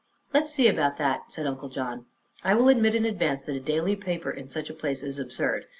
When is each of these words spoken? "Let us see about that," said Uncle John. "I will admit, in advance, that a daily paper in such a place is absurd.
"Let 0.33 0.45
us 0.45 0.55
see 0.55 0.67
about 0.67 0.97
that," 0.97 1.31
said 1.31 1.45
Uncle 1.45 1.69
John. 1.69 2.07
"I 2.43 2.55
will 2.55 2.69
admit, 2.69 2.95
in 2.95 3.05
advance, 3.05 3.43
that 3.43 3.55
a 3.55 3.59
daily 3.59 3.95
paper 3.95 4.31
in 4.31 4.49
such 4.49 4.67
a 4.67 4.73
place 4.73 5.03
is 5.03 5.19
absurd. 5.19 5.67